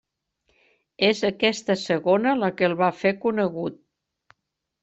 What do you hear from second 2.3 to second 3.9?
la que el va fer conegut.